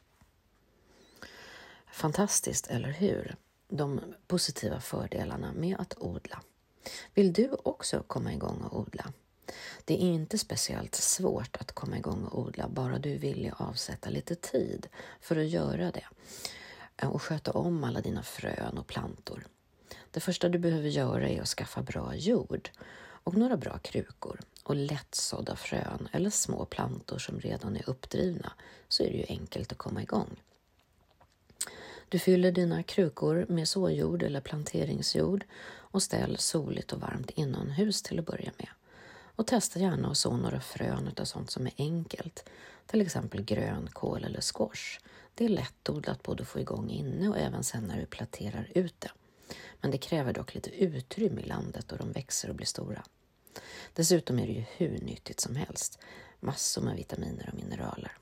Fantastiskt, 1.92 2.66
eller 2.66 2.90
hur? 2.90 3.36
De 3.68 4.00
positiva 4.26 4.80
fördelarna 4.80 5.52
med 5.52 5.76
att 5.78 5.94
odla. 5.98 6.40
Vill 7.14 7.32
du 7.32 7.50
också 7.62 8.02
komma 8.06 8.32
igång 8.32 8.60
och 8.60 8.80
odla? 8.80 9.12
Det 9.84 9.94
är 9.94 9.98
inte 10.06 10.38
speciellt 10.38 10.94
svårt 10.94 11.56
att 11.56 11.72
komma 11.72 11.98
igång 11.98 12.24
och 12.24 12.38
odla, 12.38 12.68
bara 12.68 12.98
du 12.98 13.18
vill 13.18 13.52
avsätta 13.56 14.10
lite 14.10 14.34
tid 14.34 14.88
för 15.20 15.36
att 15.36 15.48
göra 15.48 15.90
det 15.90 16.06
Eh, 16.96 17.08
och 17.08 17.22
sköta 17.22 17.50
om 17.50 17.84
alla 17.84 18.00
dina 18.00 18.22
frön 18.22 18.78
och 18.78 18.86
plantor. 18.86 19.46
Det 20.10 20.20
första 20.20 20.48
du 20.48 20.58
behöver 20.58 20.88
göra 20.88 21.28
är 21.28 21.40
att 21.40 21.48
skaffa 21.48 21.82
bra 21.82 22.14
jord 22.14 22.70
och 23.24 23.36
några 23.36 23.56
bra 23.56 23.78
krukor 23.78 24.40
och 24.62 24.76
lättsådda 24.76 25.56
frön 25.56 26.08
eller 26.12 26.30
små 26.30 26.64
plantor 26.64 27.18
som 27.18 27.40
redan 27.40 27.76
är 27.76 27.88
uppdrivna 27.88 28.52
så 28.88 29.02
är 29.02 29.10
det 29.10 29.16
ju 29.16 29.24
enkelt 29.28 29.72
att 29.72 29.78
komma 29.78 30.02
igång. 30.02 30.36
Du 32.08 32.18
fyller 32.18 32.52
dina 32.52 32.82
krukor 32.82 33.46
med 33.48 33.68
såjord 33.68 34.22
eller 34.22 34.40
planteringsjord 34.40 35.44
och 35.76 36.02
ställ 36.02 36.38
soligt 36.38 36.92
och 36.92 37.00
varmt 37.00 37.30
inomhus 37.30 38.02
till 38.02 38.18
att 38.18 38.26
börja 38.26 38.52
med. 38.58 38.68
Och 39.36 39.46
testa 39.46 39.78
gärna 39.80 40.10
att 40.10 40.18
så 40.18 40.36
några 40.36 40.60
frön 40.60 41.10
av 41.20 41.24
sånt 41.24 41.50
som 41.50 41.66
är 41.66 41.72
enkelt, 41.78 42.48
till 42.86 43.00
exempel 43.00 43.42
grönkål 43.42 44.24
eller 44.24 44.40
squash. 44.40 44.98
Det 45.34 45.44
är 45.44 45.48
lättodlat 45.48 46.22
både 46.22 46.42
att 46.42 46.48
få 46.48 46.60
igång 46.60 46.90
inne 46.90 47.28
och 47.28 47.38
även 47.38 47.64
sen 47.64 47.84
när 47.84 48.00
du 48.00 48.06
planterar 48.06 48.70
ut 48.74 49.00
det. 49.00 49.10
Men 49.80 49.90
det 49.90 49.98
kräver 49.98 50.32
dock 50.32 50.54
lite 50.54 50.70
utrymme 50.70 51.40
i 51.40 51.44
landet 51.44 51.92
och 51.92 51.98
de 51.98 52.12
växer 52.12 52.48
och 52.48 52.54
blir 52.54 52.66
stora. 52.66 53.04
Dessutom 53.94 54.38
är 54.38 54.46
det 54.46 54.52
ju 54.52 54.64
hur 54.76 54.98
nyttigt 54.98 55.40
som 55.40 55.56
helst. 55.56 55.98
Massor 56.40 56.82
med 56.82 56.96
vitaminer 56.96 57.48
och 57.52 57.58
mineraler. 57.58 58.12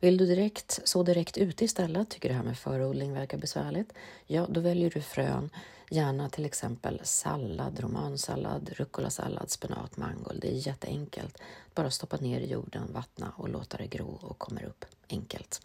Vill 0.00 0.16
du 0.16 0.26
direkt 0.26 0.80
så 0.84 1.02
direkt 1.02 1.38
ute 1.38 1.64
istället, 1.64 2.10
tycker 2.10 2.28
det 2.28 2.34
här 2.34 2.42
med 2.42 2.58
förodling 2.58 3.12
verkar 3.12 3.38
besvärligt, 3.38 3.92
ja 4.26 4.46
då 4.50 4.60
väljer 4.60 4.90
du 4.90 5.02
frön, 5.02 5.50
gärna 5.90 6.28
till 6.28 6.44
exempel 6.44 7.00
sallad, 7.04 7.80
romansallad, 7.80 8.70
rucolasallad, 8.72 9.50
spenat, 9.50 9.96
mangold. 9.96 10.40
Det 10.40 10.48
är 10.48 10.66
jätteenkelt. 10.66 11.38
Bara 11.74 11.90
stoppa 11.90 12.16
ner 12.16 12.40
i 12.40 12.50
jorden, 12.50 12.92
vattna 12.92 13.32
och 13.36 13.48
låta 13.48 13.76
det 13.76 13.86
gro 13.86 14.18
och 14.22 14.38
kommer 14.38 14.64
upp 14.64 14.84
enkelt. 15.08 15.60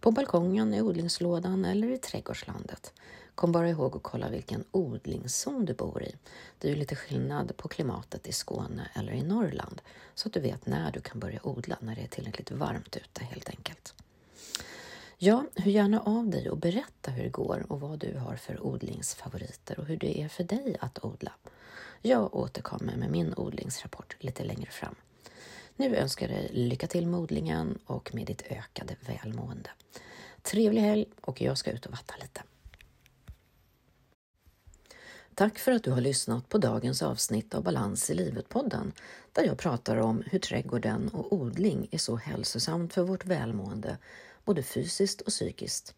På 0.00 0.10
balkongen, 0.10 0.74
i 0.74 0.82
odlingslådan 0.82 1.64
eller 1.64 1.90
i 1.90 1.98
trädgårdslandet. 1.98 2.92
Kom 3.34 3.52
bara 3.52 3.68
ihåg 3.68 3.96
att 3.96 4.02
kolla 4.02 4.28
vilken 4.28 4.64
odlingszon 4.70 5.64
du 5.64 5.74
bor 5.74 6.02
i. 6.02 6.14
Det 6.58 6.68
är 6.68 6.72
ju 6.72 6.78
lite 6.78 6.96
skillnad 6.96 7.56
på 7.56 7.68
klimatet 7.68 8.26
i 8.26 8.32
Skåne 8.32 8.88
eller 8.94 9.12
i 9.12 9.22
Norrland, 9.22 9.82
så 10.14 10.28
att 10.28 10.32
du 10.32 10.40
vet 10.40 10.66
när 10.66 10.92
du 10.92 11.00
kan 11.00 11.20
börja 11.20 11.40
odla, 11.42 11.76
när 11.80 11.94
det 11.94 12.02
är 12.02 12.06
tillräckligt 12.06 12.50
varmt 12.50 12.96
ute 12.96 13.24
helt 13.24 13.48
enkelt. 13.48 13.94
Ja, 15.18 15.44
hör 15.54 15.70
gärna 15.70 16.00
av 16.00 16.30
dig 16.30 16.50
och 16.50 16.58
berätta 16.58 17.10
hur 17.10 17.22
det 17.22 17.28
går 17.28 17.66
och 17.68 17.80
vad 17.80 17.98
du 17.98 18.18
har 18.18 18.36
för 18.36 18.66
odlingsfavoriter 18.66 19.80
och 19.80 19.86
hur 19.86 19.96
det 19.96 20.20
är 20.22 20.28
för 20.28 20.44
dig 20.44 20.76
att 20.80 21.04
odla. 21.04 21.32
Jag 22.02 22.34
återkommer 22.34 22.96
med 22.96 23.10
min 23.10 23.34
odlingsrapport 23.36 24.16
lite 24.20 24.44
längre 24.44 24.70
fram. 24.70 24.94
Nu 25.76 25.96
önskar 25.96 26.28
jag 26.28 26.36
dig 26.36 26.50
lycka 26.52 26.86
till 26.86 27.06
med 27.06 27.20
odlingen 27.20 27.78
och 27.86 28.14
med 28.14 28.26
ditt 28.26 28.42
ökade 28.42 28.96
välmående. 29.00 29.70
Trevlig 30.42 30.80
helg 30.80 31.06
och 31.20 31.40
jag 31.40 31.58
ska 31.58 31.70
ut 31.70 31.86
och 31.86 31.92
vattna 31.92 32.14
lite. 32.20 32.42
Tack 35.34 35.58
för 35.58 35.72
att 35.72 35.84
du 35.84 35.90
har 35.90 36.00
lyssnat 36.00 36.48
på 36.48 36.58
dagens 36.58 37.02
avsnitt 37.02 37.54
av 37.54 37.62
Balans 37.62 38.10
i 38.10 38.14
livet-podden 38.14 38.92
där 39.32 39.44
jag 39.44 39.58
pratar 39.58 39.96
om 39.96 40.22
hur 40.26 40.38
trädgården 40.38 41.08
och 41.08 41.32
odling 41.32 41.88
är 41.90 41.98
så 41.98 42.16
hälsosamt 42.16 42.94
för 42.94 43.02
vårt 43.02 43.26
välmående, 43.26 43.98
både 44.44 44.62
fysiskt 44.62 45.20
och 45.20 45.28
psykiskt. 45.28 45.94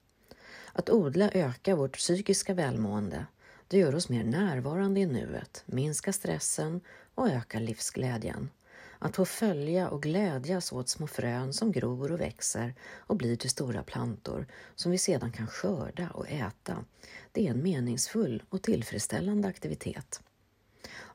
Att 0.73 0.91
odla 0.91 1.31
ökar 1.31 1.75
vårt 1.75 1.97
psykiska 1.97 2.55
välmående. 2.55 3.27
Det 3.69 3.79
gör 3.79 3.95
oss 3.95 4.09
mer 4.09 4.25
närvarande 4.25 5.01
i 5.01 5.07
nuet, 5.07 5.63
minskar 5.67 6.13
stressen 6.13 6.81
och 7.15 7.29
ökar 7.29 7.61
livsglädjen. 7.61 8.51
Att 8.99 9.17
få 9.17 9.25
följa 9.25 9.89
och 9.89 10.03
glädjas 10.03 10.73
åt 10.73 10.89
små 10.89 11.07
frön 11.07 11.53
som 11.53 11.73
gror 11.73 12.13
och 12.13 12.21
växer 12.21 12.75
och 12.97 13.17
blir 13.17 13.37
till 13.37 13.51
stora 13.51 13.83
plantor 13.83 14.47
som 14.75 14.93
vi 14.93 14.99
sedan 14.99 15.33
kan 15.33 15.47
skörda 15.47 16.11
och 16.15 16.29
äta. 16.29 16.85
Det 17.33 17.47
är 17.47 17.51
en 17.51 17.63
meningsfull 17.63 18.43
och 18.49 18.63
tillfredsställande 18.63 19.49
aktivitet. 19.49 20.21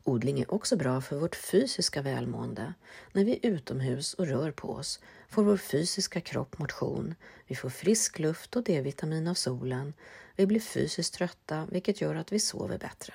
Odling 0.03 0.39
är 0.39 0.53
också 0.53 0.77
bra 0.77 1.01
för 1.01 1.15
vårt 1.15 1.35
fysiska 1.35 2.01
välmående. 2.01 2.73
När 3.11 3.25
vi 3.25 3.31
är 3.31 3.49
utomhus 3.49 4.13
och 4.13 4.27
rör 4.27 4.51
på 4.51 4.69
oss 4.69 4.99
får 5.29 5.43
vår 5.43 5.57
fysiska 5.57 6.21
kropp 6.21 6.57
motion, 6.57 7.15
vi 7.47 7.55
får 7.55 7.69
frisk 7.69 8.19
luft 8.19 8.55
och 8.55 8.63
D-vitamin 8.63 9.27
av 9.27 9.33
solen, 9.33 9.93
vi 10.35 10.45
blir 10.45 10.59
fysiskt 10.59 11.13
trötta 11.13 11.67
vilket 11.71 12.01
gör 12.01 12.15
att 12.15 12.31
vi 12.31 12.39
sover 12.39 12.77
bättre. 12.77 13.13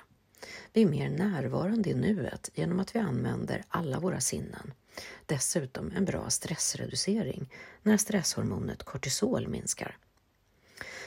Vi 0.73 0.81
är 0.81 0.85
mer 0.85 1.09
närvarande 1.09 1.89
i 1.89 1.93
nuet 1.93 2.49
genom 2.53 2.79
att 2.79 2.95
vi 2.95 2.99
använder 2.99 3.63
alla 3.67 3.99
våra 3.99 4.19
sinnen. 4.19 4.73
Dessutom 5.25 5.91
en 5.95 6.05
bra 6.05 6.29
stressreducering 6.29 7.49
när 7.83 7.97
stresshormonet 7.97 8.83
kortisol 8.83 9.47
minskar. 9.47 9.97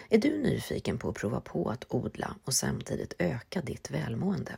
Är 0.09 0.19
du 0.19 0.39
nyfiken 0.39 0.99
på 0.99 1.09
att 1.09 1.15
prova 1.15 1.41
på 1.41 1.71
att 1.71 1.85
odla 1.89 2.35
och 2.45 2.55
samtidigt 2.55 3.15
öka 3.19 3.61
ditt 3.61 3.91
välmående? 3.91 4.57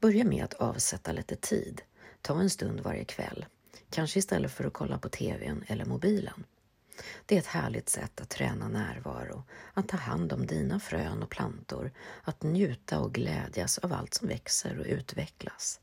Börja 0.00 0.24
med 0.24 0.44
att 0.44 0.54
avsätta 0.54 1.12
lite 1.12 1.36
tid. 1.36 1.82
Ta 2.22 2.40
en 2.40 2.50
stund 2.50 2.80
varje 2.80 3.04
kväll, 3.04 3.46
kanske 3.90 4.18
istället 4.18 4.52
för 4.52 4.64
att 4.64 4.72
kolla 4.72 4.98
på 4.98 5.08
TVn 5.08 5.64
eller 5.66 5.84
mobilen. 5.84 6.44
Det 7.26 7.34
är 7.34 7.38
ett 7.38 7.46
härligt 7.46 7.88
sätt 7.88 8.20
att 8.20 8.28
träna 8.28 8.68
närvaro, 8.68 9.44
att 9.74 9.88
ta 9.88 9.96
hand 9.96 10.32
om 10.32 10.46
dina 10.46 10.80
frön 10.80 11.22
och 11.22 11.30
plantor, 11.30 11.92
att 12.22 12.42
njuta 12.42 13.00
och 13.00 13.12
glädjas 13.12 13.78
av 13.78 13.92
allt 13.92 14.14
som 14.14 14.28
växer 14.28 14.78
och 14.78 14.86
utvecklas. 14.86 15.80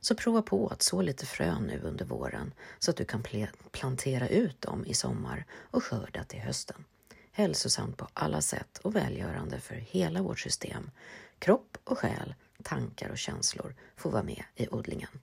Så 0.00 0.14
prova 0.14 0.42
på 0.42 0.68
att 0.68 0.82
så 0.82 1.02
lite 1.02 1.26
frön 1.26 1.62
nu 1.62 1.80
under 1.80 2.04
våren 2.04 2.52
så 2.78 2.90
att 2.90 2.96
du 2.96 3.04
kan 3.04 3.24
plantera 3.70 4.28
ut 4.28 4.60
dem 4.60 4.86
i 4.86 4.94
sommar 4.94 5.46
och 5.52 5.84
skörda 5.84 6.24
till 6.24 6.40
hösten. 6.40 6.84
Hälsosamt 7.32 7.96
på 7.96 8.08
alla 8.14 8.40
sätt 8.40 8.78
och 8.78 8.96
välgörande 8.96 9.60
för 9.60 9.74
hela 9.74 10.22
vårt 10.22 10.40
system. 10.40 10.90
Kropp 11.38 11.78
och 11.84 11.98
själ, 11.98 12.34
tankar 12.62 13.08
och 13.08 13.18
känslor 13.18 13.74
får 13.96 14.10
vara 14.10 14.22
med 14.22 14.44
i 14.54 14.68
odlingen. 14.68 15.20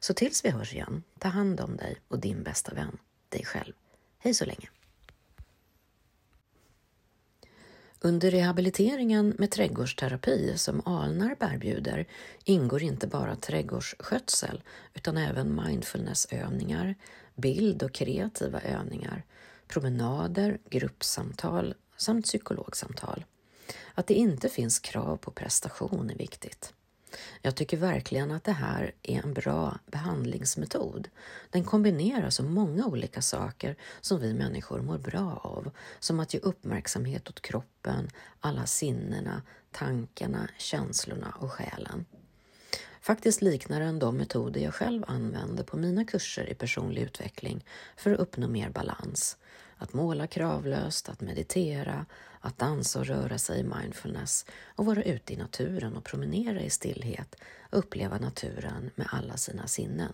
Så 0.00 0.14
tills 0.14 0.44
vi 0.44 0.50
hörs 0.50 0.74
igen, 0.74 1.02
ta 1.18 1.28
hand 1.28 1.60
om 1.60 1.76
dig 1.76 1.96
och 2.08 2.18
din 2.18 2.42
bästa 2.42 2.74
vän, 2.74 2.98
dig 3.28 3.44
själv. 3.44 3.72
Hej 4.22 4.34
så 4.34 4.44
länge! 4.44 4.68
Under 8.02 8.30
rehabiliteringen 8.30 9.34
med 9.38 9.50
trädgårdsterapi 9.50 10.58
som 10.58 10.82
Alnarp 10.84 11.42
erbjuder 11.42 12.06
ingår 12.44 12.82
inte 12.82 13.06
bara 13.06 13.36
trädgårdsskötsel 13.36 14.62
utan 14.94 15.16
även 15.16 15.64
mindfulnessövningar, 15.64 16.94
bild 17.34 17.82
och 17.82 17.92
kreativa 17.92 18.60
övningar, 18.60 19.24
promenader, 19.68 20.58
gruppsamtal 20.70 21.74
samt 21.96 22.24
psykologsamtal. 22.24 23.24
Att 23.94 24.06
det 24.06 24.14
inte 24.14 24.48
finns 24.48 24.78
krav 24.78 25.16
på 25.16 25.30
prestation 25.30 26.10
är 26.10 26.16
viktigt. 26.16 26.74
Jag 27.42 27.54
tycker 27.56 27.76
verkligen 27.76 28.30
att 28.30 28.44
det 28.44 28.52
här 28.52 28.92
är 29.02 29.22
en 29.24 29.34
bra 29.34 29.78
behandlingsmetod. 29.86 31.08
Den 31.50 31.64
kombinerar 31.64 32.30
så 32.30 32.42
många 32.42 32.86
olika 32.86 33.22
saker 33.22 33.76
som 34.00 34.20
vi 34.20 34.34
människor 34.34 34.80
mår 34.80 34.98
bra 34.98 35.40
av, 35.42 35.70
som 35.98 36.20
att 36.20 36.34
ge 36.34 36.40
uppmärksamhet 36.40 37.28
åt 37.28 37.42
kroppen, 37.42 38.08
alla 38.40 38.66
sinnena, 38.66 39.42
tankarna, 39.70 40.48
känslorna 40.58 41.34
och 41.40 41.52
själen. 41.52 42.06
Faktiskt 43.00 43.42
liknar 43.42 43.80
den 43.80 43.98
de 43.98 44.16
metoder 44.16 44.60
jag 44.60 44.74
själv 44.74 45.04
använder 45.06 45.64
på 45.64 45.76
mina 45.76 46.04
kurser 46.04 46.50
i 46.50 46.54
personlig 46.54 47.02
utveckling 47.02 47.64
för 47.96 48.12
att 48.12 48.20
uppnå 48.20 48.48
mer 48.48 48.70
balans. 48.70 49.36
Att 49.82 49.92
måla 49.92 50.26
kravlöst, 50.26 51.08
att 51.08 51.20
meditera, 51.20 52.06
att 52.40 52.58
dansa 52.58 52.98
och 52.98 53.06
röra 53.06 53.38
sig 53.38 53.60
i 53.60 53.62
mindfulness 53.62 54.46
och 54.76 54.86
vara 54.86 55.02
ute 55.02 55.32
i 55.32 55.36
naturen 55.36 55.96
och 55.96 56.04
promenera 56.04 56.60
i 56.60 56.70
stillhet 56.70 57.36
och 57.70 57.78
uppleva 57.78 58.18
naturen 58.18 58.90
med 58.94 59.06
alla 59.10 59.36
sina 59.36 59.66
sinnen. 59.66 60.12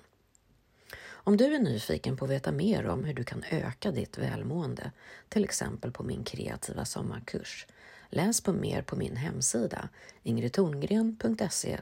Om 1.08 1.36
du 1.36 1.54
är 1.54 1.58
nyfiken 1.58 2.16
på 2.16 2.24
att 2.24 2.30
veta 2.30 2.52
mer 2.52 2.86
om 2.86 3.04
hur 3.04 3.14
du 3.14 3.24
kan 3.24 3.44
öka 3.50 3.90
ditt 3.90 4.18
välmående, 4.18 4.92
till 5.28 5.44
exempel 5.44 5.92
på 5.92 6.02
min 6.02 6.24
kreativa 6.24 6.84
sommarkurs, 6.84 7.66
läs 8.10 8.40
på 8.40 8.52
mer 8.52 8.82
på 8.82 8.96
min 8.96 9.16
hemsida 9.16 9.88
ingridtorngren.se 10.22 11.78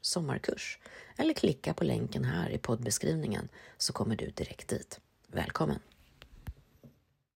sommarkurs 0.00 0.78
eller 1.16 1.34
klicka 1.34 1.74
på 1.74 1.84
länken 1.84 2.24
här 2.24 2.50
i 2.50 2.58
poddbeskrivningen 2.58 3.48
så 3.78 3.92
kommer 3.92 4.16
du 4.16 4.30
direkt 4.30 4.68
dit. 4.68 5.00
Välkommen! 5.26 5.78